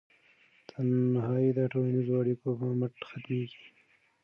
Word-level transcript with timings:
تنهایي 0.69 1.49
د 1.57 1.59
ټولنیزو 1.71 2.13
اړیکو 2.21 2.47
په 2.59 2.67
مټ 2.79 2.93
ختمیږي. 3.07 3.65